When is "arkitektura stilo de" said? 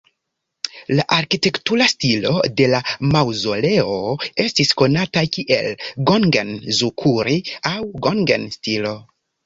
1.17-2.69